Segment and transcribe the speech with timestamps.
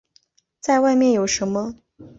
[0.59, 1.75] 再外面有什么